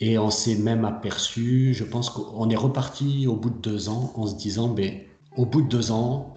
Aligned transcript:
Et 0.00 0.18
on 0.18 0.30
s'est 0.30 0.56
même 0.56 0.84
aperçu, 0.84 1.72
je 1.72 1.84
pense 1.84 2.10
qu'on 2.10 2.50
est 2.50 2.56
reparti 2.56 3.26
au 3.28 3.36
bout 3.36 3.50
de 3.50 3.58
deux 3.58 3.88
ans 3.88 4.12
en 4.16 4.26
se 4.26 4.34
disant, 4.34 4.68
ben, 4.68 4.98
au 5.36 5.46
bout 5.46 5.62
de 5.62 5.68
deux 5.68 5.92
ans, 5.92 6.34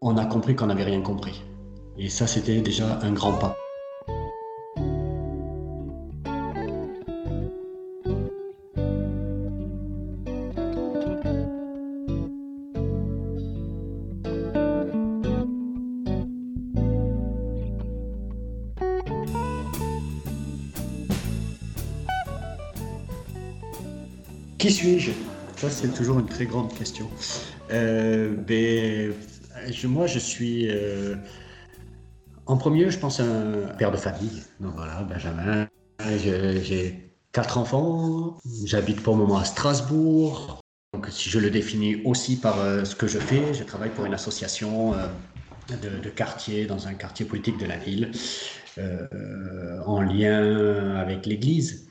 on 0.00 0.18
a 0.18 0.26
compris 0.26 0.54
qu'on 0.54 0.66
n'avait 0.66 0.84
rien 0.84 1.00
compris. 1.00 1.42
Et 1.96 2.08
ça, 2.08 2.26
c'était 2.26 2.60
déjà 2.60 2.98
un 3.02 3.12
grand 3.12 3.32
pas. 3.32 3.56
Qui 24.64 24.72
suis-je? 24.72 25.10
Ça, 25.58 25.68
c'est 25.68 25.92
toujours 25.92 26.18
une 26.20 26.26
très 26.26 26.46
grande 26.46 26.72
question. 26.72 27.06
Euh, 27.70 28.34
ben, 28.34 29.12
moi, 29.84 30.06
je 30.06 30.18
suis. 30.18 30.70
Euh, 30.70 31.16
en 32.46 32.56
premier, 32.56 32.90
je 32.90 32.98
pense 32.98 33.20
un 33.20 33.68
père 33.76 33.92
de 33.92 33.98
famille. 33.98 34.42
Donc 34.60 34.72
voilà, 34.74 35.02
Benjamin. 35.02 35.68
J'ai 36.16 37.12
quatre 37.32 37.58
enfants. 37.58 38.38
J'habite 38.64 39.02
pour 39.02 39.16
le 39.16 39.24
moment 39.24 39.36
à 39.36 39.44
Strasbourg. 39.44 40.62
Donc, 40.94 41.08
si 41.10 41.28
je 41.28 41.38
le 41.38 41.50
définis 41.50 42.00
aussi 42.06 42.36
par 42.36 42.58
euh, 42.58 42.86
ce 42.86 42.96
que 42.96 43.06
je 43.06 43.18
fais, 43.18 43.52
je 43.52 43.64
travaille 43.64 43.90
pour 43.90 44.06
une 44.06 44.14
association 44.14 44.94
de, 45.68 46.02
de, 46.02 46.08
quartier, 46.08 46.64
dans 46.64 46.88
un 46.88 46.94
quartier 46.94 47.26
politique 47.26 47.58
de 47.58 47.66
la 47.66 47.76
ville, 47.76 48.12
en 49.84 50.00
lien 50.00 50.96
avec 50.96 51.26
l'Église. 51.26 51.86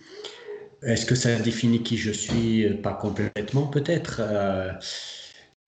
Est-ce 0.85 1.05
que 1.05 1.15
ça 1.15 1.35
définit 1.39 1.81
qui 1.83 1.97
je 1.97 2.11
suis? 2.11 2.69
Pas 2.75 2.93
complètement, 2.93 3.67
peut-être. 3.67 4.17
Euh, 4.21 4.71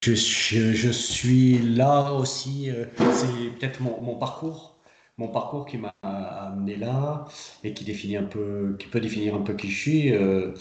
je, 0.02 0.14
je, 0.14 0.90
suis 0.92 1.60
là 1.60 2.14
aussi, 2.14 2.70
euh, 2.70 2.86
c'est 3.14 3.58
peut-être 3.58 3.82
mon, 3.82 4.16
parcours, 4.18 4.78
mon 5.18 5.30
parcours 5.30 5.66
qui 5.66 5.78
m'a 5.78 5.94
amené 6.04 6.76
là 6.76 7.26
et 7.64 7.74
qui 7.74 7.86
définit 7.86 8.18
un 8.18 8.24
peu, 8.24 8.76
qui 8.80 8.88
peut 8.88 9.00
définir 9.00 9.36
un 9.36 9.42
peu 9.42 9.56
qui 9.56 9.70
je 9.72 9.80
suis. 9.80 10.14
Euh, 10.14 10.54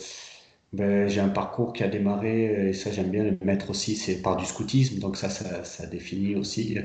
ben, 0.72 1.08
j'ai 1.08 1.20
un 1.20 1.28
parcours 1.28 1.72
qui 1.72 1.84
a 1.84 1.88
démarré, 1.88 2.68
et 2.70 2.72
ça 2.72 2.90
j'aime 2.92 3.10
bien 3.10 3.24
le 3.24 3.38
mettre 3.44 3.70
aussi, 3.70 3.96
c'est 3.96 4.22
par 4.22 4.36
du 4.36 4.44
scoutisme, 4.46 4.98
donc 4.98 5.16
ça, 5.16 5.30
ça, 5.30 5.86
définit 5.86 6.34
aussi 6.36 6.78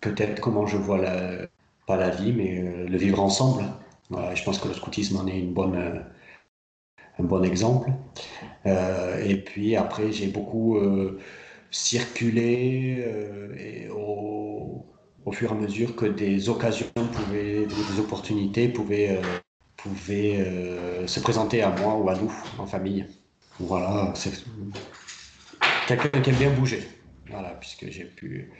peut-être 0.00 0.40
comment 0.40 0.66
je 0.66 0.76
vois 0.78 0.98
la, 0.98 1.46
pas 1.86 1.96
la 1.96 2.10
vie, 2.10 2.32
mais 2.32 2.86
le 2.86 2.98
vivre 2.98 3.20
ensemble. 3.20 3.64
je 4.10 4.44
pense 4.44 4.58
que 4.58 4.68
le 4.68 4.74
scoutisme 4.74 5.18
en 5.18 5.26
est 5.26 5.38
une 5.38 5.52
bonne, 5.52 6.04
un 7.18 7.24
bon 7.24 7.42
exemple. 7.42 7.90
Euh, 8.66 9.22
et 9.24 9.36
puis 9.36 9.76
après, 9.76 10.12
j'ai 10.12 10.28
beaucoup 10.28 10.76
euh, 10.76 11.18
circulé 11.70 12.96
euh, 12.98 13.54
et 13.56 13.88
au, 13.90 14.86
au, 15.24 15.32
fur 15.32 15.50
et 15.52 15.54
à 15.54 15.56
mesure 15.56 15.96
que 15.96 16.06
des 16.06 16.48
occasions 16.48 16.86
pouvaient, 17.12 17.66
des 17.66 18.00
opportunités 18.00 18.68
pouvaient, 18.68 19.20
pouvaient 19.76 20.44
se 21.06 21.20
présenter 21.20 21.62
à 21.62 21.70
moi 21.70 21.96
ou 21.96 22.08
à 22.08 22.14
nous 22.14 22.32
en 22.58 22.66
famille. 22.66 23.06
Voilà, 23.60 24.12
c'est 24.14 24.32
quelqu'un 25.86 26.20
qui 26.20 26.30
aime 26.30 26.36
bien 26.36 26.50
bouger. 26.50 26.86
Voilà, 27.30 27.50
puisque 27.60 27.90
j'ai 27.90 28.04
pu 28.04 28.50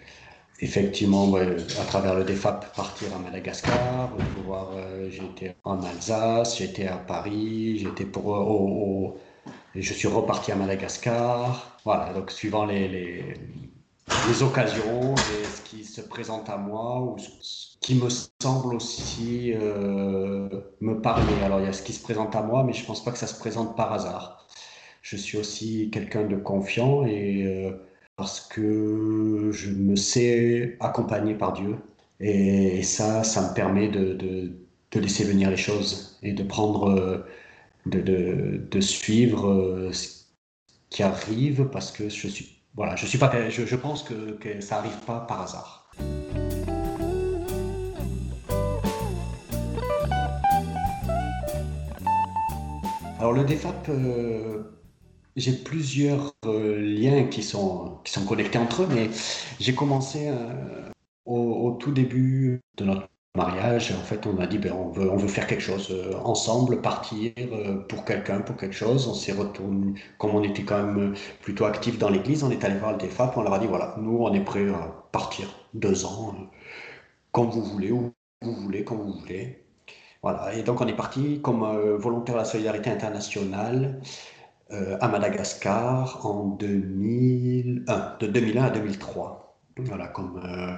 effectivement, 0.61 1.33
à 1.37 1.85
travers 1.85 2.15
le 2.15 2.25
DEFAP, 2.25 2.75
partir 2.75 3.15
à 3.15 3.19
Madagascar, 3.19 4.11
pouvoir, 4.35 4.71
euh, 4.77 5.11
été 5.11 5.55
en 5.65 5.83
Alsace, 5.83 6.59
j'étais 6.59 6.87
à 6.87 6.97
Paris, 6.99 7.79
j'étais 7.79 8.05
pour, 8.05 8.35
euh, 8.37 8.41
au, 8.41 9.19
je 9.75 9.93
suis 9.95 10.09
reparti 10.09 10.53
à 10.53 10.57
Madagascar. 10.57 11.81
Voilà, 11.85 12.13
donc 12.13 12.31
suivant 12.31 12.67
les, 12.67 12.89
les, 12.89 13.35
les 14.23 14.43
occasions 14.43 15.15
et 15.29 15.49
ce 15.49 15.63
qui 15.63 15.85
se 15.85 16.01
présente 16.01 16.49
à 16.51 16.57
moi 16.57 17.01
ou 17.03 17.17
ce 17.19 17.77
qui 17.81 17.95
me 17.95 18.09
semble 18.43 18.75
aussi 18.75 19.53
euh, 19.55 20.49
me 20.81 21.01
parler. 21.01 21.43
Alors 21.43 21.61
il 21.61 21.67
y 21.67 21.69
a 21.69 21.73
ce 21.73 21.83
qui 21.83 21.93
se 21.93 22.03
présente 22.03 22.35
à 22.37 22.43
moi, 22.43 22.65
mais 22.65 22.73
je 22.73 22.85
pense 22.85 23.05
pas 23.05 23.13
que 23.13 23.19
ça 23.19 23.27
se 23.27 23.39
présente 23.39 23.77
par 23.77 23.93
hasard. 23.93 24.47
Je 25.03 25.17
suis 25.17 25.39
aussi 25.39 25.91
quelqu'un 25.91 26.25
de 26.27 26.37
confiant 26.37 27.05
et 27.07 27.73
parce 28.19 28.41
que 28.41 29.51
je 29.53 29.71
me 29.71 29.97
sais 29.97 30.77
accompagné 30.81 31.35
par 31.35 31.53
Dieu. 31.55 31.77
Et, 32.21 32.83
ça, 32.83 33.23
ça 33.25 33.49
me 33.49 33.55
permet 33.55 33.89
de, 33.89 34.15
de, 34.15 35.01
laisser 35.01 35.25
venir 35.25 35.51
les 35.51 35.57
choses 35.57 36.19
et 36.23 36.33
de 36.33 36.43
prendre, 36.43 37.25
de, 37.87 38.61
de 38.71 38.81
suivre 38.81 39.49
euh, 39.49 39.93
ce 39.93 40.25
qui 40.91 41.03
arrive 41.05 41.67
parce 41.67 41.93
que 41.93 42.09
je 42.09 42.29
suis, 42.29 42.61
voilà, 42.75 42.97
je 42.97 43.07
suis 43.07 43.19
pas, 43.19 43.51
je, 43.51 43.65
je 43.65 43.77
pense 43.77 44.03
que, 44.03 44.33
que 44.33 44.61
ça 44.61 44.79
arrive 44.79 44.99
pas 45.07 45.21
par 45.21 45.43
hasard. 45.43 45.89
Alors 53.21 53.33
le 53.33 53.45
DEFAP, 53.45 53.89
euh, 53.91 54.63
j'ai 55.37 55.53
plusieurs 55.53 56.35
euh, 56.47 56.79
liens 56.79 57.25
qui 57.25 57.43
sont, 57.43 57.99
qui 58.05 58.13
sont 58.13 58.25
connectés 58.25 58.59
entre 58.59 58.83
eux, 58.83 58.89
mais 58.91 59.11
j'ai 59.61 59.75
commencé 59.75 60.29
euh, 60.29 60.91
au, 61.25 61.77
tout 61.79 61.93
début 61.93 62.61
de 62.77 62.85
notre 62.85 63.09
mariage. 63.37 63.93
En 63.93 64.03
fait, 64.05 64.27
on 64.27 64.39
a 64.39 64.47
dit 64.47 64.59
ben, 64.59 64.73
on, 64.73 64.89
veut, 64.91 65.11
on 65.11 65.17
veut 65.17 65.29
faire 65.29 65.47
quelque 65.47 65.61
chose 65.63 65.89
euh, 65.91 66.17
ensemble, 66.25 66.81
partir 66.83 67.33
pour 67.89 68.05
quelqu'un, 68.05 68.41
pour 68.41 68.57
quelque 68.57 68.75
chose. 68.75 69.07
On 69.07 69.15
s'est 69.15 69.33
retourné, 69.33 70.01
comme 70.19 70.35
on 70.35 70.43
était 70.43 70.65
quand 70.65 70.83
même 70.83 71.15
plutôt 71.43 71.65
actifs 71.67 71.99
dans 71.99 72.11
l'église, 72.11 72.43
on 72.43 72.51
est 72.51 72.65
allé 72.65 72.79
voir 72.79 72.93
le 72.93 72.99
DEFAP, 72.99 73.37
on 73.37 73.43
leur 73.43 73.55
a 73.55 73.59
dit 73.59 73.67
voilà, 73.67 73.95
nous 73.99 74.19
on 74.19 74.33
est 74.35 74.45
prêts 74.45 74.69
à 74.71 74.93
partir 75.13 75.49
deux 75.75 76.05
ans, 76.05 76.35
quand 77.33 77.45
vous 77.47 77.63
voulez, 77.63 77.93
où 77.93 78.13
vous 78.43 78.55
voulez, 78.55 78.85
quand 78.85 78.97
vous 78.97 79.13
voulez. 79.13 79.65
Voilà, 80.23 80.53
et 80.55 80.63
donc 80.65 80.81
on 80.81 80.87
est 80.89 80.97
parti 80.97 81.41
comme 81.43 81.61
volontaire 81.97 82.35
de 82.35 82.41
la 82.41 82.45
solidarité 82.45 82.91
internationale. 82.91 84.01
Euh, 84.71 84.99
à 85.01 85.09
Madagascar 85.09 86.27
en 86.27 86.45
2001, 86.45 88.17
de 88.21 88.27
2001 88.27 88.65
à 88.65 88.71
2003. 88.71 89.59
Voilà, 89.79 90.09
comme 90.09 90.43
euh, 90.45 90.77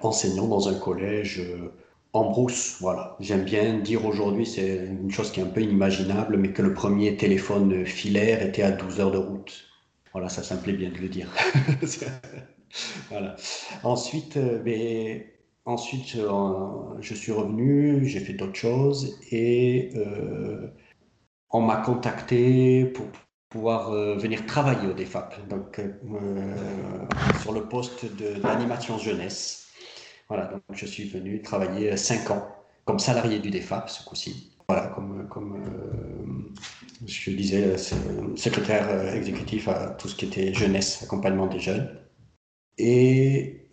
enseignant 0.00 0.48
dans 0.48 0.70
un 0.70 0.74
collège 0.78 1.38
euh, 1.40 1.70
en 2.14 2.30
brousse. 2.30 2.78
Voilà, 2.80 3.18
j'aime 3.20 3.44
bien 3.44 3.78
dire 3.78 4.06
aujourd'hui, 4.06 4.46
c'est 4.46 4.86
une 4.86 5.10
chose 5.10 5.30
qui 5.32 5.40
est 5.40 5.42
un 5.42 5.48
peu 5.48 5.60
inimaginable, 5.60 6.38
mais 6.38 6.54
que 6.54 6.62
le 6.62 6.72
premier 6.72 7.14
téléphone 7.18 7.84
filaire 7.84 8.42
était 8.42 8.62
à 8.62 8.70
12 8.70 9.00
heures 9.00 9.10
de 9.10 9.18
route. 9.18 9.66
Voilà, 10.12 10.30
ça, 10.30 10.42
ça 10.42 10.54
me 10.54 10.62
plaît 10.62 10.72
bien 10.72 10.88
de 10.88 10.96
le 10.96 11.08
dire. 11.08 11.28
voilà. 13.10 13.36
Ensuite, 13.82 14.38
ben, 14.64 15.20
ensuite 15.66 16.16
je 17.00 17.14
suis 17.14 17.32
revenu, 17.32 18.06
j'ai 18.06 18.20
fait 18.20 18.32
d'autres 18.32 18.56
choses 18.56 19.18
et 19.30 19.92
on 21.50 21.60
m'a 21.60 21.76
contacté 21.76 22.84
pour 22.84 23.06
pouvoir 23.48 23.90
euh, 23.90 24.16
venir 24.16 24.46
travailler 24.46 24.88
au 24.88 24.92
DEFAP, 24.92 25.48
donc 25.48 25.80
euh, 25.80 26.54
sur 27.42 27.52
le 27.52 27.62
poste 27.68 28.06
d'animation 28.40 28.98
jeunesse. 28.98 29.66
Voilà, 30.28 30.46
donc 30.46 30.62
je 30.72 30.86
suis 30.86 31.08
venu 31.08 31.42
travailler 31.42 31.96
cinq 31.96 32.30
ans 32.30 32.46
comme 32.84 33.00
salarié 33.00 33.40
du 33.40 33.50
DEFAP 33.50 33.90
ce 33.90 34.04
coup-ci. 34.04 34.56
Voilà, 34.68 34.86
comme, 34.86 35.26
comme 35.28 35.56
euh, 35.56 37.04
je 37.04 37.30
disais, 37.32 37.76
secrétaire 38.36 39.12
exécutif 39.16 39.66
à 39.66 39.90
tout 39.90 40.06
ce 40.08 40.14
qui 40.14 40.26
était 40.26 40.54
jeunesse, 40.54 41.02
accompagnement 41.02 41.48
des 41.48 41.58
jeunes. 41.58 41.90
Et 42.78 43.68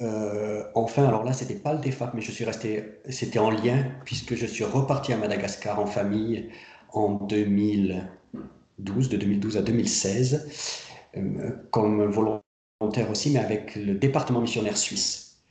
enfin, 0.74 1.08
alors 1.08 1.24
là, 1.24 1.34
c'était 1.34 1.56
pas 1.56 1.74
le 1.74 1.80
DEFAP, 1.80 2.16
mais 2.16 2.22
je 2.22 2.32
suis 2.32 2.44
resté, 2.44 3.00
c'était 3.10 3.38
en 3.38 3.52
lien, 3.52 3.92
puisque 4.06 4.34
je 4.36 4.48
suis 4.48 4.64
reparti 4.64 5.14
à 5.14 5.18
Madagascar 5.18 5.80
en 5.80 5.86
famille 5.86 6.50
en 6.94 7.14
2012, 7.14 9.10
de 9.10 9.18
2012 9.18 9.58
à 9.58 9.62
2016, 9.62 10.80
euh, 11.18 11.52
comme 11.72 12.06
volontaire 12.06 13.10
aussi, 13.10 13.32
mais 13.32 13.40
avec 13.40 13.76
le 13.76 13.96
département 13.96 14.42
missionnaire 14.42 14.78
suisse. 14.78 15.42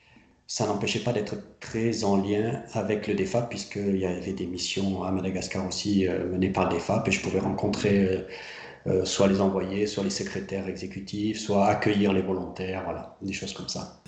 Ça 0.46 0.66
n'empêchait 0.66 1.00
pas 1.00 1.12
d'être 1.12 1.34
très 1.58 2.05
en 2.05 2.16
lien 2.16 2.62
avec 2.72 3.08
le 3.08 3.14
DEFAP, 3.14 3.49
puisqu'il 3.49 3.96
y 3.96 4.06
avait 4.06 4.32
des 4.32 4.46
missions 4.46 5.02
à 5.02 5.11
Madagascar 5.11 5.66
aussi 5.66 6.06
euh, 6.06 6.28
menées 6.31 6.50
par 6.50 6.69
le 6.69 6.76
DEFAP, 6.76 7.08
et 7.08 7.11
je 7.11 7.20
pouvais 7.20 7.40
rencontrer 7.40 8.25
euh, 8.87 9.05
soit 9.05 9.26
les 9.26 9.40
envoyés, 9.40 9.87
soit 9.87 10.05
les 10.05 10.11
secrétaires 10.11 10.69
exécutifs, 10.69 11.40
soit 11.40 11.66
accueillir 11.66 12.12
les 12.12 12.22
volontaires, 12.22 12.82
voilà, 12.84 13.16
des 13.20 13.32
choses 13.32 13.52
comme 13.52 13.69
ça. 13.69 14.00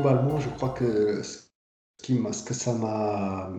Globalement, 0.00 0.40
je 0.40 0.48
crois 0.48 0.70
que 0.70 1.22
ce, 1.22 2.44
que 2.44 2.54
ça 2.54 2.72
m'a 2.74 3.50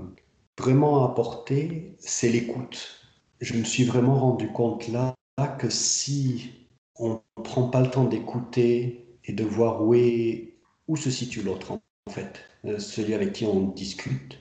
vraiment 0.57 1.05
apporté, 1.05 1.95
c'est 1.99 2.29
l'écoute. 2.29 2.99
Je 3.39 3.55
me 3.55 3.63
suis 3.63 3.83
vraiment 3.83 4.15
rendu 4.15 4.51
compte 4.51 4.87
là 4.87 5.15
que 5.59 5.69
si 5.69 6.67
on 6.97 7.21
ne 7.37 7.43
prend 7.43 7.69
pas 7.69 7.81
le 7.81 7.89
temps 7.89 8.05
d'écouter 8.05 9.17
et 9.25 9.33
de 9.33 9.43
voir 9.43 9.81
où 9.83 10.95
se 10.95 11.09
situe 11.09 11.41
l'autre 11.41 11.73
en 11.73 12.11
fait, 12.11 12.39
celui 12.79 13.13
avec 13.13 13.33
qui 13.33 13.45
on 13.45 13.67
discute. 13.69 14.37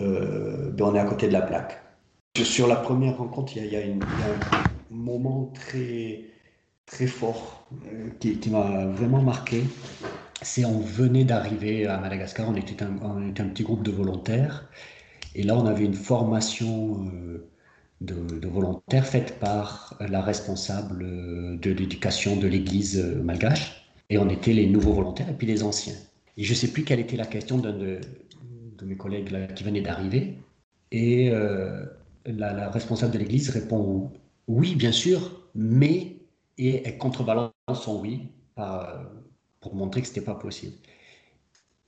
Ben, 0.00 0.80
on 0.80 0.94
est 0.94 0.98
à 0.98 1.04
côté 1.04 1.28
de 1.28 1.32
la 1.32 1.42
plaque. 1.42 1.80
Sur 2.36 2.66
la 2.66 2.76
première 2.76 3.18
rencontre, 3.18 3.56
il 3.56 3.66
y 3.66 3.76
a, 3.76 3.80
un 3.80 3.98
moment 4.90 5.52
très, 5.54 6.24
très 6.86 7.06
fort 7.06 7.66
qui, 8.18 8.38
qui 8.38 8.50
m'a 8.50 8.86
vraiment 8.86 9.22
marqué. 9.22 9.62
C'est 10.42 10.64
on 10.64 10.80
venait 10.80 11.24
d'arriver 11.24 11.86
à 11.86 11.98
Madagascar, 11.98 12.48
on 12.48 12.56
était, 12.56 12.82
un, 12.82 12.96
on 13.02 13.30
était 13.30 13.42
un 13.42 13.48
petit 13.48 13.62
groupe 13.62 13.82
de 13.82 13.90
volontaires. 13.90 14.68
Et 15.34 15.42
là, 15.42 15.56
on 15.56 15.66
avait 15.66 15.84
une 15.84 15.94
formation 15.94 17.10
de, 18.00 18.48
volontaires 18.48 19.06
faite 19.06 19.38
par 19.38 19.96
la 20.00 20.20
responsable 20.20 21.58
de 21.60 21.70
l'éducation 21.70 22.36
de 22.36 22.46
l'église 22.46 22.98
malgache. 23.22 23.86
Et 24.10 24.18
on 24.18 24.28
était 24.28 24.52
les 24.52 24.66
nouveaux 24.66 24.92
volontaires 24.92 25.28
et 25.30 25.34
puis 25.34 25.46
les 25.46 25.62
anciens. 25.62 25.94
Et 26.36 26.44
je 26.44 26.52
ne 26.52 26.56
sais 26.56 26.68
plus 26.68 26.84
quelle 26.84 27.00
était 27.00 27.16
la 27.16 27.26
question 27.26 27.58
d'un 27.58 27.72
de, 27.72 28.00
mes 28.84 28.96
collègues 28.96 29.54
qui 29.54 29.64
venait 29.64 29.80
d'arriver. 29.80 30.38
Et 30.90 31.30
euh, 31.30 31.84
la, 32.26 32.68
responsable 32.68 33.12
de 33.12 33.18
l'église 33.18 33.48
répond 33.50 34.10
oui, 34.48 34.74
bien 34.74 34.92
sûr, 34.92 35.48
mais, 35.54 36.16
et 36.58 36.86
elle 36.86 36.98
contrebalance 36.98 37.52
son 37.74 38.00
oui 38.00 38.28
pour 39.72 39.78
montrer 39.78 40.02
que 40.02 40.06
ce 40.06 40.12
n'était 40.12 40.24
pas 40.26 40.34
possible. 40.34 40.76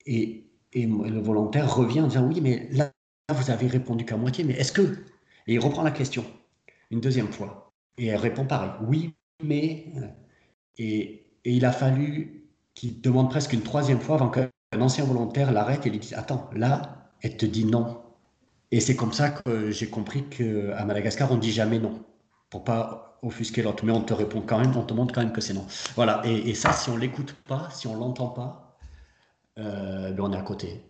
Et, 0.07 0.47
et, 0.73 0.87
le 0.87 1.21
volontaire 1.21 1.75
revient 1.75 2.01
en 2.01 2.07
disant 2.07 2.27
oui, 2.27 2.41
mais 2.41 2.67
là, 2.73 2.91
vous 3.29 3.51
avez 3.51 3.67
répondu 3.67 4.07
qu'à 4.07 4.17
moitié, 4.17 4.43
mais 4.43 4.55
est-ce 4.55 4.73
que 4.73 5.05
et 5.47 5.53
il 5.53 5.59
reprend 5.59 5.83
la 5.83 5.91
question 5.91 6.25
une 6.91 7.01
deuxième 7.01 7.29
fois. 7.29 7.75
Et 7.99 8.07
elle 8.07 8.17
répond 8.17 8.47
pareil. 8.47 8.71
Oui, 8.87 9.15
mais. 9.43 9.87
Et, 10.79 11.27
et 11.45 11.53
il 11.53 11.65
a 11.67 11.73
fallu 11.73 12.49
qu'il 12.73 13.03
demande 13.03 13.29
presque 13.29 13.53
une 13.53 13.61
troisième 13.61 14.01
fois 14.01 14.15
avant 14.15 14.31
qu'un 14.31 14.51
ancien 14.81 15.05
volontaire 15.05 15.53
l'arrête 15.53 15.85
et 15.87 15.91
lui 15.91 15.99
dise 15.99 16.15
Attends, 16.15 16.49
là, 16.55 17.11
elle 17.21 17.37
te 17.37 17.45
dit 17.45 17.67
non. 17.67 18.01
Et 18.71 18.81
c'est 18.81 18.97
comme 18.97 19.13
ça 19.13 19.29
que 19.29 19.71
j'ai 19.71 19.91
compris 19.91 20.25
qu'à 20.31 20.85
Madagascar, 20.87 21.31
on 21.31 21.37
dit 21.37 21.53
jamais 21.53 21.79
non. 21.79 22.03
Pour 22.50 22.64
pas 22.64 23.19
offusquer 23.23 23.62
l'autre. 23.62 23.85
Mais 23.85 23.93
on 23.93 24.02
te 24.02 24.14
répond 24.14 24.43
quand 24.43 24.58
même, 24.58 24.76
on 24.76 24.82
te 24.85 24.94
montre 24.94 25.14
quand 25.14 25.23
même 25.23 25.32
que 25.32 25.41
c'est 25.41 25.55
non. 25.55 25.67
Voilà. 25.96 26.23
Et, 26.25 26.55
ça, 26.55 26.73
si 26.73 26.91
on 26.91 26.96
l'écoute 26.96 27.32
pas, 27.32 27.69
si 27.70 27.87
on 27.87 27.96
l'entend 27.96 28.29
pas, 28.29 28.76
euh, 29.58 30.12
ben 30.12 30.25
on 30.25 30.32
est 30.32 30.37
à 30.37 30.43
côté. 30.43 30.82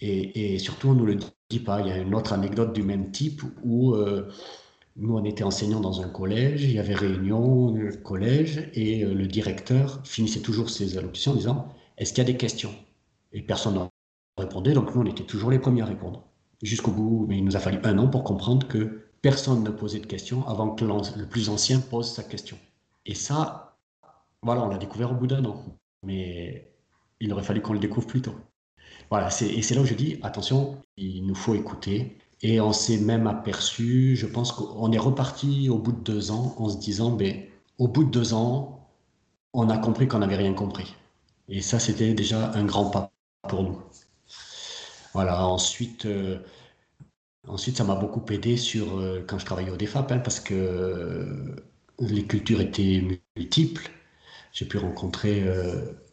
Et, 0.00 0.54
et, 0.54 0.58
surtout, 0.58 0.88
on 0.88 0.94
nous 0.94 1.06
le 1.06 1.18
dit 1.50 1.60
pas. 1.60 1.80
Il 1.80 1.88
y 1.88 1.90
a 1.90 1.98
une 1.98 2.14
autre 2.14 2.32
anecdote 2.32 2.72
du 2.72 2.82
même 2.82 3.10
type 3.10 3.42
où 3.62 3.94
euh, 3.94 4.30
nous, 4.96 5.16
on 5.16 5.24
était 5.24 5.42
enseignants 5.42 5.80
dans 5.80 6.02
un 6.02 6.08
collège, 6.08 6.62
il 6.62 6.72
y 6.72 6.78
avait 6.78 6.94
réunion 6.94 7.76
euh, 7.76 7.90
collège, 8.02 8.70
et 8.74 9.04
euh, 9.04 9.12
le 9.12 9.26
directeur 9.26 10.00
finissait 10.04 10.40
toujours 10.40 10.70
ses 10.70 10.96
allocutions 10.96 11.32
en 11.32 11.36
disant 11.36 11.68
Est-ce 11.98 12.12
qu'il 12.12 12.22
y 12.22 12.26
a 12.26 12.32
des 12.32 12.36
questions? 12.36 12.72
Et 13.32 13.42
personne 13.42 13.74
ne 13.74 13.80
répondait, 14.40 14.72
donc 14.72 14.94
nous, 14.94 15.02
on 15.02 15.06
était 15.06 15.24
toujours 15.24 15.50
les 15.50 15.58
premiers 15.58 15.82
à 15.82 15.86
répondre. 15.86 16.24
Jusqu'au 16.62 16.92
bout, 16.92 17.26
mais 17.28 17.38
il 17.38 17.44
nous 17.44 17.56
a 17.56 17.60
fallu 17.60 17.78
un 17.82 17.98
an 17.98 18.08
pour 18.08 18.22
comprendre 18.22 18.68
que 18.68 19.02
personne 19.24 19.64
ne 19.64 19.70
posait 19.70 20.00
de 20.00 20.06
questions 20.06 20.46
avant 20.46 20.74
que 20.74 20.84
le 20.84 21.26
plus 21.26 21.48
ancien 21.48 21.80
pose 21.80 22.12
sa 22.12 22.22
question. 22.22 22.58
Et 23.06 23.14
ça, 23.14 23.74
voilà, 24.42 24.62
on 24.62 24.68
l'a 24.68 24.76
découvert 24.76 25.12
au 25.12 25.14
bout 25.14 25.26
d'un 25.26 25.42
an. 25.46 25.64
Mais 26.02 26.70
il 27.20 27.32
aurait 27.32 27.42
fallu 27.42 27.62
qu'on 27.62 27.72
le 27.72 27.78
découvre 27.78 28.06
plus 28.06 28.20
tôt. 28.20 28.34
Voilà, 29.08 29.28
et 29.28 29.62
c'est 29.62 29.74
là 29.74 29.80
où 29.80 29.86
je 29.86 29.94
dis, 29.94 30.18
attention, 30.22 30.76
il 30.98 31.26
nous 31.26 31.34
faut 31.34 31.54
écouter. 31.54 32.18
Et 32.42 32.60
on 32.60 32.74
s'est 32.74 32.98
même 32.98 33.26
aperçu, 33.26 34.14
je 34.14 34.26
pense 34.26 34.52
qu'on 34.52 34.92
est 34.92 34.98
reparti 34.98 35.70
au 35.70 35.78
bout 35.78 35.92
de 35.92 36.02
deux 36.12 36.30
ans 36.30 36.54
en 36.58 36.68
se 36.68 36.76
disant, 36.76 37.10
ben, 37.10 37.44
au 37.78 37.88
bout 37.88 38.04
de 38.04 38.10
deux 38.10 38.34
ans, 38.34 38.90
on 39.54 39.70
a 39.70 39.78
compris 39.78 40.06
qu'on 40.06 40.18
n'avait 40.18 40.36
rien 40.36 40.52
compris. 40.52 40.94
Et 41.48 41.62
ça, 41.62 41.78
c'était 41.78 42.12
déjà 42.12 42.52
un 42.52 42.64
grand 42.64 42.90
pas 42.90 43.10
pour 43.48 43.62
nous. 43.62 43.80
Voilà, 45.14 45.46
ensuite, 45.46 46.04
euh, 46.04 46.40
ensuite 47.48 47.76
ça 47.76 47.84
m'a 47.84 47.94
beaucoup 47.96 48.24
aidé 48.32 48.56
sur, 48.56 48.98
euh, 48.98 49.24
quand 49.26 49.38
je 49.38 49.44
travaillais 49.46 49.70
au 49.70 49.76
DEFAP, 49.76 50.12
hein, 50.12 50.18
parce 50.18 50.40
que 50.40 50.54
euh, 50.54 51.56
les 52.00 52.24
cultures 52.26 52.60
étaient 52.60 53.02
multiples. 53.36 53.90
J'ai 54.52 54.66
pu 54.66 54.78
rencontrer 54.78 55.44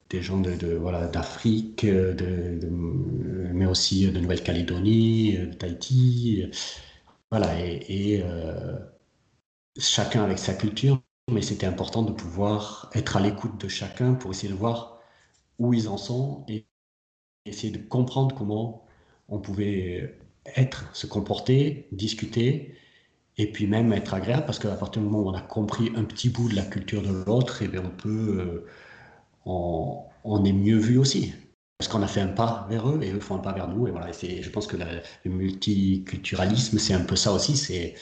des 0.09 0.21
gens 0.21 0.39
de, 0.39 0.75
voilà 0.75 1.07
d'Afrique, 1.07 1.85
de, 1.85 2.59
mais 3.53 3.65
aussi 3.67 4.11
de 4.11 4.19
Nouvelle-Calédonie, 4.19 5.37
de 5.37 5.53
Tahiti, 5.53 6.45
voilà 7.31 7.47
et, 7.65 8.21
euh, 8.23 8.77
chacun 9.77 10.23
avec 10.23 10.39
sa 10.39 10.53
culture, 10.53 11.01
mais 11.31 11.41
c'était 11.41 11.65
important 11.65 12.03
de 12.03 12.11
pouvoir 12.11 12.89
être 12.93 13.17
à 13.17 13.21
l'écoute 13.21 13.59
de 13.61 13.67
chacun 13.67 14.13
pour 14.13 14.31
essayer 14.31 14.51
de 14.51 14.57
voir 14.57 14.99
où 15.59 15.73
ils 15.73 15.87
en 15.87 15.97
sont 15.97 16.45
et 16.49 16.67
essayer 17.45 17.71
de 17.71 17.79
comprendre 17.87 18.35
comment 18.35 18.85
on 19.29 19.39
pouvait 19.39 20.19
être, 20.55 20.85
se 20.93 21.07
comporter, 21.07 21.87
discuter 21.91 22.75
et 23.37 23.51
puis 23.51 23.67
même 23.67 23.93
être 23.93 24.13
agréable 24.13 24.45
parce 24.45 24.59
qu'à 24.59 24.75
partir 24.75 25.01
du 25.01 25.07
moment 25.07 25.25
où 25.25 25.29
on 25.29 25.33
a 25.33 25.41
compris 25.41 25.91
un 25.95 26.03
petit 26.03 26.29
bout 26.29 26.49
de 26.49 26.55
la 26.55 26.63
culture 26.63 27.01
de 27.01 27.23
l'autre, 27.25 27.61
et 27.61 27.69
eh 27.73 27.79
on 27.79 27.89
peut 27.89 28.37
euh, 28.39 28.67
on, 29.45 30.45
est 30.45 30.53
mieux 30.53 30.77
vu 30.77 30.97
aussi. 30.97 31.33
Parce 31.77 31.89
qu'on 31.89 32.03
a 32.03 32.07
fait 32.07 32.21
un 32.21 32.27
pas 32.27 32.67
vers 32.69 32.87
eux 32.89 32.99
et 33.01 33.11
eux 33.11 33.19
font 33.19 33.35
un 33.35 33.39
pas 33.39 33.53
vers 33.53 33.67
nous. 33.67 33.87
Et 33.87 33.91
voilà, 33.91 34.11
je 34.11 34.49
pense 34.49 34.67
que 34.67 34.77
le 34.77 35.31
multiculturalisme, 35.31 36.77
c'est 36.77 36.93
un 36.93 37.01
peu 37.01 37.15
ça 37.15 37.31
aussi. 37.31 37.57
C'est 37.57 37.95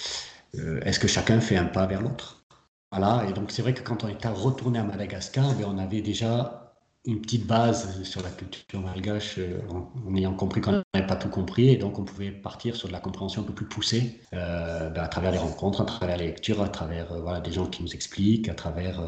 euh, 0.56 0.82
est-ce 0.82 1.00
que 1.00 1.08
chacun 1.08 1.40
fait 1.40 1.56
un 1.56 1.66
pas 1.66 1.86
vers 1.86 2.02
l'autre? 2.02 2.46
Voilà, 2.92 3.26
et 3.30 3.34
donc 3.34 3.52
c'est 3.52 3.62
vrai 3.62 3.74
que 3.74 3.82
quand 3.82 4.04
on 4.04 4.08
est 4.08 4.28
retourné 4.28 4.80
à 4.80 4.84
Madagascar, 4.84 5.54
ben, 5.56 5.66
on 5.68 5.78
avait 5.78 6.02
déjà 6.02 6.69
une 7.06 7.22
petite 7.22 7.48
base 7.48 8.04
sur 8.04 8.22
la 8.22 8.30
culture 8.30 8.82
malgache 8.82 9.38
euh, 9.38 9.60
en, 9.70 10.16
ayant 10.16 10.34
compris 10.34 10.62
qu'on 10.62 10.84
n'avait 10.94 11.08
pas 11.08 11.16
tout 11.16 11.30
compris 11.30 11.70
et 11.70 11.78
donc 11.78 11.98
on 11.98 12.04
pouvait 12.04 12.32
partir 12.32 12.76
sur 12.76 12.88
de 12.88 12.94
la 12.94 13.00
compréhension 13.00 13.42
un 13.42 13.46
peu 13.46 13.54
plus 13.54 13.68
poussée 13.68 14.20
euh, 14.34 14.90
ben, 14.90 15.04
à 15.04 15.08
travers 15.08 15.32
les 15.32 15.38
rencontres, 15.38 15.82
à 15.82 15.86
travers 15.86 16.18
la 16.18 16.26
lecture, 16.26 16.62
à 16.62 16.70
travers 16.70 17.14
voilà, 17.22 17.40
des 17.40 17.52
gens 17.52 17.66
qui 17.68 17.84
nous 17.84 17.94
expliquent, 17.94 18.50
à 18.50 18.54
travers 18.54 19.02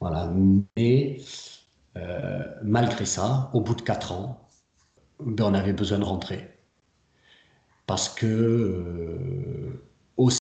voilà. 0.00 0.32
Mais 0.76 1.20
euh, 1.96 2.44
malgré 2.62 3.04
ça, 3.06 3.50
au 3.54 3.60
bout 3.60 3.74
de 3.74 3.82
quatre 3.82 4.12
ans, 4.12 4.48
ben, 5.20 5.44
on 5.44 5.54
avait 5.54 5.72
besoin 5.72 5.98
de 5.98 6.04
rentrer. 6.04 6.48
Parce 7.86 8.08
que 8.08 8.26
euh, 8.26 9.82
aussi, 10.16 10.40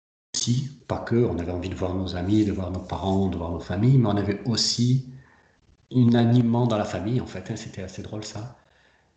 pas 0.89 0.99
que, 0.99 1.17
on 1.17 1.39
avait 1.39 1.53
envie 1.53 1.69
de 1.69 1.75
voir 1.75 1.95
nos 1.95 2.17
amis, 2.17 2.45
de 2.45 2.53
voir 2.53 2.71
nos 2.71 2.81
parents, 2.81 3.29
de 3.29 3.37
voir 3.37 3.53
nos 3.53 3.61
familles, 3.61 3.99
mais 3.99 4.09
on 4.09 4.17
avait 4.17 4.43
aussi 4.45 5.13
unanimement 5.91 6.67
dans 6.67 6.79
la 6.79 6.85
famille, 6.85 7.21
en 7.21 7.27
fait, 7.27 7.51
hein, 7.51 7.57
c'était 7.57 7.83
assez 7.83 8.03
drôle 8.03 8.25
ça. 8.25 8.57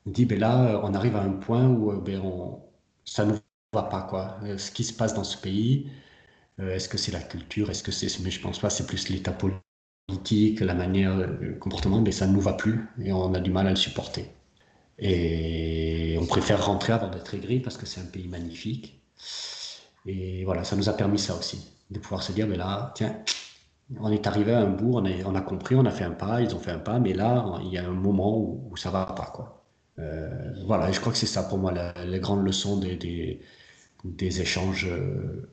On 0.08 0.12
dit, 0.12 0.26
ben 0.26 0.40
là, 0.40 0.82
on 0.84 0.94
arrive 0.96 1.16
à 1.16 1.22
un 1.22 1.32
point 1.34 1.68
où 1.68 1.92
euh, 1.92 2.02
ben, 2.02 2.22
on, 2.22 2.62
ça 3.06 3.26
ne 3.26 3.34
va 3.74 3.84
pas, 3.84 4.04
quoi. 4.04 4.40
Ce 4.58 4.72
qui 4.72 4.84
se 4.84 4.94
passe 4.94 5.14
dans 5.14 5.24
ce 5.24 5.38
pays, 5.38 5.92
est-ce 6.60 6.90
que 6.90 6.98
c'est 6.98 7.12
la 7.14 7.22
culture, 7.22 7.70
est-ce 7.72 7.84
que 7.84 7.92
c'est, 7.92 8.20
mais 8.22 8.32
je 8.32 8.42
pense 8.42 8.60
pas, 8.60 8.70
c'est 8.70 8.88
plus 8.88 9.10
l'état 9.10 9.32
politique 9.34 10.60
la 10.62 10.74
manière, 10.74 11.18
le 11.18 11.56
comportement, 11.56 12.02
mais 12.02 12.12
ça 12.12 12.28
ne 12.28 12.34
nous 12.34 12.42
va 12.42 12.54
plus 12.54 12.88
et 13.04 13.12
on 13.14 13.34
a 13.34 13.40
du 13.40 13.52
mal 13.52 13.68
à 13.68 13.72
le 13.72 13.76
supporter. 13.76 14.26
Et 15.00 16.18
on 16.22 16.26
préfère 16.28 16.66
rentrer 16.66 16.94
avant 16.94 17.10
d'être 17.10 17.34
aigri 17.36 17.60
parce 17.62 17.78
que 17.78 17.86
c'est 17.86 18.02
un 18.02 18.06
pays 18.06 18.28
magnifique. 18.28 19.02
Et 20.06 20.44
voilà, 20.46 20.64
ça 20.64 20.76
nous 20.76 20.90
a 20.90 20.94
permis 20.94 21.20
ça 21.20 21.36
aussi, 21.36 21.72
de 21.92 22.00
pouvoir 22.00 22.24
se 22.24 22.32
dire, 22.32 22.48
mais 22.48 22.58
là, 22.58 22.92
tiens, 22.96 23.16
on 23.98 24.12
est 24.12 24.28
arrivé 24.28 24.54
à 24.54 24.60
un 24.60 24.70
bout, 24.70 24.98
on, 24.98 25.36
a 25.36 25.42
compris, 25.42 25.76
on 25.76 25.86
a 25.86 25.92
fait 25.92 26.04
un 26.04 26.12
pas, 26.12 26.42
ils 26.42 26.56
ont 26.56 26.60
fait 26.60 26.72
un 26.72 26.80
pas, 26.80 27.00
mais 27.00 27.14
là, 27.14 27.60
il 27.64 27.70
y 27.70 27.78
a 27.78 27.88
un 27.88 27.92
moment 27.92 28.38
où, 28.38 28.76
ça 28.78 28.92
va 28.92 29.06
pas, 29.06 29.32
quoi. 29.34 29.66
Euh, 29.98 30.54
voilà, 30.66 30.90
et 30.90 30.94
je 30.94 31.00
crois 31.00 31.12
que 31.12 31.18
c'est 31.18 31.26
ça 31.26 31.44
pour 31.44 31.58
moi, 31.58 31.72
la, 31.72 32.20
grande 32.20 32.46
leçon 32.46 32.78
des, 32.78 32.96
des, 32.96 33.42
des 34.06 34.42
échanges 34.42 34.88
euh, 34.88 35.50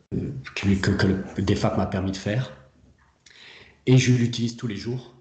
que, 0.54 0.68
que, 0.74 0.90
que 0.92 1.06
le 1.06 1.76
m'a 1.76 1.86
permis 1.86 2.12
de 2.12 2.16
faire. 2.16 2.52
Et 3.86 3.98
je 3.98 4.12
l'utilise 4.12 4.56
tous 4.56 4.66
les 4.66 4.76
jours, 4.76 5.14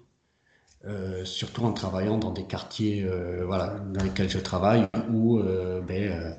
euh, 0.84 1.24
surtout 1.24 1.64
en 1.64 1.72
travaillant 1.72 2.18
dans 2.18 2.32
des 2.32 2.44
quartiers 2.44 3.08
voilà, 3.44 3.78
dans 3.92 4.04
lesquels 4.04 4.28
je 4.28 4.38
travaille 4.38 4.86
où 5.10 5.40
ben, 5.86 6.36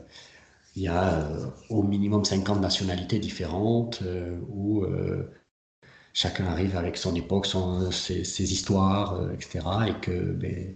il 0.75 0.83
y 0.83 0.87
a 0.87 1.27
au 1.69 1.83
minimum 1.83 2.23
50 2.23 2.61
nationalités 2.61 3.19
différentes, 3.19 4.03
où 4.49 4.85
chacun 6.17 6.47
arrive 6.47 6.75
avec 6.75 6.97
son 6.97 7.13
époque, 7.15 7.45
ses, 7.91 8.53
histoires, 8.53 9.19
etc. 9.33 9.59
Et 9.87 9.93
que 10.01 10.31
ben, 10.31 10.75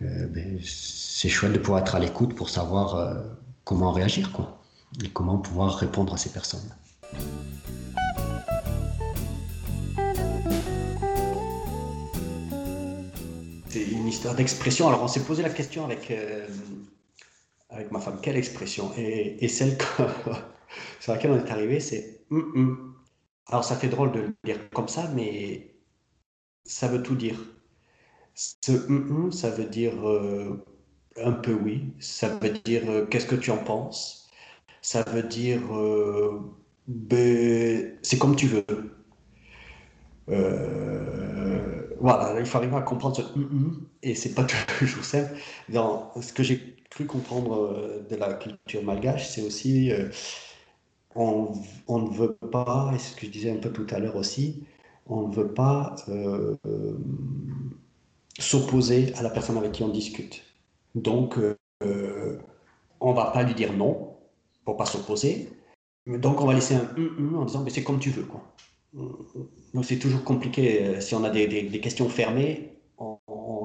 ben, 0.00 0.58
c'est 0.64 1.28
chouette 1.28 1.52
de 1.52 1.58
pouvoir 1.58 1.80
être 1.82 1.94
à 1.94 2.00
l'écoute 2.00 2.34
pour 2.34 2.50
savoir 2.50 3.22
comment 3.64 3.92
réagir 3.92 4.32
quoi, 4.32 4.60
et 5.04 5.08
comment 5.10 5.38
pouvoir 5.38 5.76
répondre 5.76 6.12
à 6.14 6.16
ces 6.16 6.30
personnes. 6.30 6.68
histoire 14.08 14.34
d'expression. 14.34 14.88
Alors, 14.88 15.02
on 15.02 15.08
s'est 15.08 15.22
posé 15.22 15.42
la 15.42 15.50
question 15.50 15.84
avec, 15.84 16.10
euh, 16.10 16.46
ma 17.90 18.00
femme, 18.00 18.18
quelle 18.20 18.36
expression? 18.36 18.90
Et, 18.96 19.46
celle 19.48 19.78
sur 21.00 21.12
laquelle 21.12 21.30
on 21.30 21.38
est 21.38 21.50
arrivé, 21.50 21.78
c'est 21.78 22.22
hum, 22.30 22.52
hum. 22.56 22.97
Alors, 23.48 23.64
ça 23.64 23.76
fait 23.76 23.88
drôle 23.88 24.12
de 24.12 24.20
le 24.20 24.34
dire 24.44 24.70
comme 24.70 24.88
ça, 24.88 25.08
mais 25.14 25.74
ça 26.64 26.88
veut 26.88 27.02
tout 27.02 27.16
dire. 27.16 27.38
Ce 28.34 28.72
mm, 28.72 29.26
mm 29.28 29.32
ça 29.32 29.50
veut 29.50 29.64
dire 29.66 30.08
euh, 30.08 30.64
un 31.16 31.32
peu 31.32 31.52
oui. 31.54 31.92
Ça 32.00 32.28
veut 32.28 32.50
dire 32.64 32.82
euh, 32.90 33.06
qu'est-ce 33.06 33.26
que 33.26 33.36
tu 33.36 33.50
en 33.50 33.58
penses? 33.58 34.28
Ça 34.82 35.02
veut 35.02 35.22
dire 35.24 35.60
euh, 35.76 36.40
ben, 36.86 37.98
c'est 38.02 38.18
comme 38.18 38.36
tu 38.36 38.46
veux. 38.48 38.64
voilà, 42.00 42.38
il 42.38 42.46
faut 42.46 42.58
arriver 42.58 42.76
à 42.76 42.82
comprendre 42.82 43.16
ce 43.16 43.22
mm, 43.38 43.86
et 44.02 44.14
c'est 44.14 44.34
pas 44.34 44.44
toujours 44.78 45.04
simple. 45.04 45.36
Dans 45.68 46.12
ce 46.20 46.32
que 46.32 46.42
j'ai 46.42 46.76
cru 46.90 47.06
comprendre 47.06 48.04
de 48.08 48.16
la 48.16 48.34
culture 48.34 48.82
malgache, 48.84 49.28
c'est 49.28 49.42
aussi 49.42 49.90
on, 51.14 51.52
on, 51.86 51.98
ne 52.00 52.10
veut 52.10 52.34
pas, 52.34 52.92
et 52.94 52.98
ce 52.98 53.16
que 53.16 53.26
je 53.26 53.30
disais 53.30 53.50
un 53.50 53.56
peu 53.56 53.72
tout 53.72 53.86
à 53.90 53.98
l'heure 53.98 54.16
aussi, 54.16 54.64
on 55.06 55.28
ne 55.28 55.34
veut 55.34 55.52
pas 55.52 55.96
s'opposer 58.38 59.14
à 59.14 59.22
la 59.22 59.30
personne 59.30 59.56
avec 59.56 59.72
qui 59.72 59.82
on 59.82 59.88
discute. 59.88 60.44
Donc, 60.94 61.38
euh, 61.82 62.38
on 63.00 63.12
va 63.12 63.26
pas 63.26 63.42
lui 63.42 63.54
dire 63.54 63.72
non 63.72 64.16
pour 64.64 64.76
pas 64.76 64.86
s'opposer. 64.86 65.50
Donc, 66.06 66.40
on 66.40 66.46
va 66.46 66.54
laisser 66.54 66.74
un 66.74 66.88
hum, 66.96 67.16
hum 67.18 67.36
en 67.36 67.44
disant 67.44 67.62
mais 67.62 67.70
c'est 67.70 67.82
comme 67.82 67.98
tu 67.98 68.10
veux. 68.10 68.24
Quoi. 68.24 68.42
C'est 69.82 69.98
toujours 69.98 70.24
compliqué. 70.24 70.84
Euh, 70.84 71.00
si 71.00 71.14
on 71.14 71.24
a 71.24 71.30
des, 71.30 71.80
questions 71.80 72.08
fermées, 72.08 72.78
on, 72.98 73.18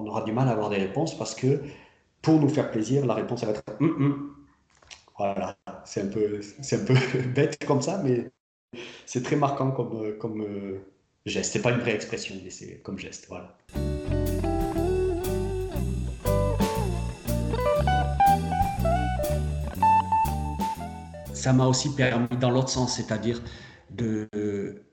aura 0.06 0.24
du 0.24 0.32
mal 0.32 0.48
à 0.50 0.52
avoir 0.52 0.70
des 0.70 0.78
réponses 0.78 1.18
parce 1.18 1.34
que 1.34 1.62
pour 2.22 2.40
nous 2.40 2.50
faire 2.50 2.72
plaisir, 2.72 3.06
la 3.06 3.14
réponse 3.14 3.44
va 3.44 3.52
être 3.52 3.64
hum, 3.80 4.36
Voilà, 5.24 5.56
c'est 5.86 6.02
un, 6.02 6.08
peu, 6.08 6.42
c'est 6.42 6.82
un 6.82 6.84
peu 6.84 6.96
bête 7.34 7.58
comme 7.66 7.82
ça, 7.82 8.02
mais 8.04 8.30
c'est 9.06 9.24
très 9.24 9.38
marquant 9.38 9.72
comme, 9.72 10.18
comme 10.18 10.42
euh, 10.42 10.82
geste. 11.26 11.54
C'est 11.54 11.62
pas 11.62 11.72
une 11.72 11.80
vraie 11.80 11.96
expression, 11.96 12.36
mais 12.44 12.50
c'est 12.50 12.82
comme 12.82 13.00
geste. 13.00 13.28
Voilà. 13.30 13.58
ça 21.34 21.52
m'a 21.52 21.68
aussi 21.68 21.94
permis 21.96 22.38
dans 22.40 22.52
l'autre 22.52 22.70
sens, 22.70 22.98
c'est-à-dire 22.98 23.42
de, 23.92 24.28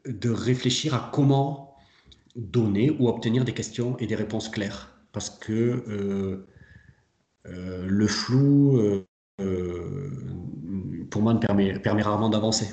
de 0.04 0.30
réfléchir 0.30 0.94
à 0.94 1.10
comment 1.12 1.76
donner 2.36 2.90
ou 2.98 3.08
obtenir 3.08 3.44
des 3.44 3.54
questions 3.54 3.96
et 3.98 4.06
des 4.06 4.16
réponses 4.16 4.48
claires. 4.48 4.92
Parce 5.12 5.30
que 5.30 5.52
euh, 5.52 6.48
euh, 7.46 7.84
le 7.86 8.06
flou, 8.06 8.80
pour 11.10 11.22
moi, 11.22 11.34
ne 11.34 11.38
permet, 11.38 11.78
permet 11.78 12.02
rarement 12.02 12.28
d'avancer. 12.28 12.68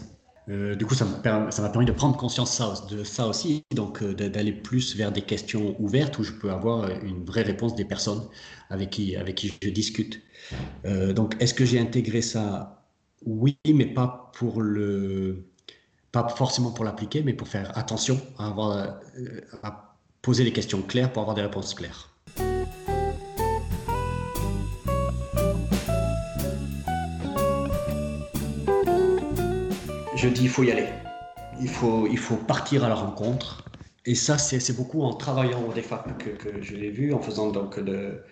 du 0.47 0.85
coup, 0.85 0.95
ça 0.95 1.05
m'a 1.05 1.69
permis 1.69 1.85
de 1.85 1.91
prendre 1.91 2.17
conscience 2.17 2.87
de 2.87 3.03
ça 3.03 3.27
aussi, 3.27 3.63
donc 3.73 4.03
d'aller 4.03 4.53
plus 4.53 4.95
vers 4.95 5.11
des 5.11 5.21
questions 5.21 5.75
ouvertes 5.79 6.17
où 6.19 6.23
je 6.23 6.33
peux 6.33 6.51
avoir 6.51 6.89
une 7.03 7.25
vraie 7.25 7.43
réponse 7.43 7.75
des 7.75 7.85
personnes 7.85 8.23
avec 8.69 8.89
qui, 8.91 9.15
je 9.15 9.69
discute. 9.69 10.21
donc, 10.85 11.35
est-ce 11.39 11.53
que 11.53 11.65
j'ai 11.65 11.79
intégré 11.79 12.21
ça? 12.21 12.85
Oui, 13.25 13.57
mais 13.73 13.87
pas 13.87 14.31
pour 14.35 14.61
le, 14.61 15.47
pas 16.11 16.29
forcément 16.29 16.71
pour 16.71 16.85
l'appliquer, 16.85 17.23
mais 17.23 17.33
pour 17.33 17.47
faire 17.47 17.77
attention 17.77 18.19
à, 18.37 18.47
avoir, 18.47 18.71
euh, 19.17 19.41
à 19.63 19.97
poser 20.21 20.43
les 20.43 20.53
questions 20.53 20.81
claires 20.81 21.11
pour 21.11 21.21
avoir 21.21 21.35
des 21.35 21.41
réponses 21.41 21.73
claires. 21.73 22.16
Je 30.17 30.27
dis 30.27 30.43
il 30.43 30.49
faut 30.49 30.63
y 30.63 30.71
aller. 30.71 30.89
Il 31.61 31.69
faut, 31.69 32.07
il 32.07 32.17
faut 32.17 32.35
partir 32.35 32.83
à 32.83 32.89
la 32.89 32.95
rencontre. 32.95 33.63
Et 34.05 34.15
ça, 34.15 34.37
c'est 34.37 34.75
beaucoup 34.75 35.01
en 35.03 35.13
travaillant 35.13 35.63
au 35.63 35.73
DEFAP 35.73 36.17
que, 36.17 36.29
que 36.29 36.61
je 36.61 36.75
l'ai 36.75 36.89
vu, 36.89 37.13
en 37.13 37.19
faisant 37.19 37.51
donc 37.51 37.77
euh, 37.77 38.23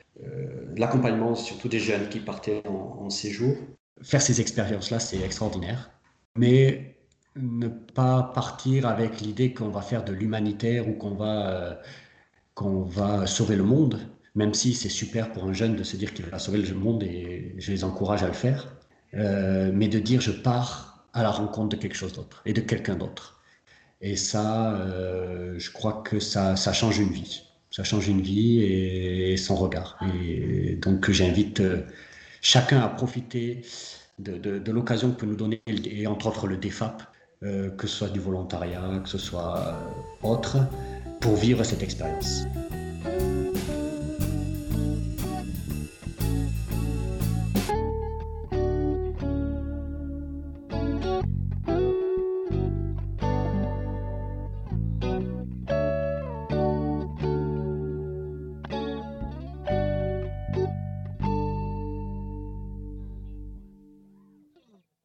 l'accompagnement 0.77 1.35
surtout 1.35 1.69
des 1.69 1.79
jeunes 1.79 2.09
qui 2.09 2.19
partaient 2.19 2.61
en 2.67 3.09
séjour 3.09 3.55
faire 4.01 4.21
ces 4.21 4.41
expériences-là, 4.41 4.99
c'est 4.99 5.19
extraordinaire. 5.21 5.91
Mais 6.35 6.97
ne 7.35 7.67
pas 7.67 8.31
partir 8.33 8.87
avec 8.87 9.21
l'idée 9.21 9.53
qu'on 9.53 9.69
va 9.69 9.81
faire 9.81 10.03
de 10.03 10.13
l'humanitaire 10.13 10.87
ou 10.87 10.93
qu'on 10.93 11.15
va, 11.15 11.49
euh, 12.61 12.85
va 12.87 13.27
sauver 13.27 13.55
le 13.55 13.63
monde, 13.63 13.99
même 14.35 14.53
si 14.53 14.73
c'est 14.73 14.89
super 14.89 15.31
pour 15.31 15.45
un 15.45 15.53
jeune 15.53 15.75
de 15.75 15.83
se 15.83 15.97
dire 15.97 16.13
qu'il 16.13 16.25
va 16.25 16.39
sauver 16.39 16.59
le 16.59 16.75
monde 16.75 17.03
et 17.03 17.55
je 17.57 17.71
les 17.71 17.83
encourage 17.83 18.23
à 18.23 18.27
le 18.27 18.33
faire, 18.33 18.75
euh, 19.13 19.71
mais 19.73 19.87
de 19.87 19.99
dire 19.99 20.21
je 20.21 20.31
pars 20.31 20.94
à 21.15 21.23
la 21.23 21.31
rencontre 21.31 21.69
de 21.69 21.75
quelque 21.77 21.95
chose 21.95 22.13
d'autre 22.13 22.43
et 22.45 22.53
de 22.53 22.61
quelqu'un 22.61 22.95
d'autre. 22.95 23.41
Et 24.01 24.15
ça, 24.15 24.75
euh, 24.75 25.57
je 25.57 25.71
crois 25.71 26.03
que 26.05 26.19
ça, 26.19 26.55
ça 26.55 26.73
change 26.73 26.99
une 26.99 27.09
vie. 27.09 27.43
Ça 27.71 27.83
change 27.83 28.07
une 28.07 28.21
vie 28.21 28.61
et, 28.61 29.35
son 29.37 29.55
regard. 29.55 29.97
Et 30.23 30.75
donc 30.75 31.09
j'invite 31.11 31.61
chacun 32.45 32.79
a 32.79 32.87
profité 32.87 33.63
de, 34.19 34.71
l'occasion 34.71 35.11
que 35.11 35.15
peut 35.21 35.25
nous 35.25 35.35
donner, 35.35 35.61
et 35.67 36.07
entre 36.07 36.27
autres 36.27 36.47
le 36.47 36.57
DEFAP, 36.57 37.01
euh, 37.43 37.69
que 37.71 37.87
ce 37.87 37.97
soit 37.97 38.09
du 38.09 38.19
volontariat, 38.19 39.01
que 39.03 39.09
ce 39.09 39.17
soit 39.17 39.57
euh, 39.57 40.27
autre, 40.27 40.57
pour 41.19 41.35
vivre 41.35 41.63
cette 41.63 41.83
expérience. 41.83 42.45